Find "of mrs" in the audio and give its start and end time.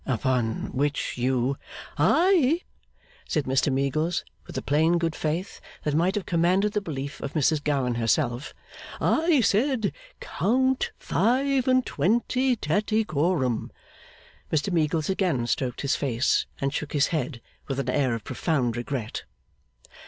7.21-7.63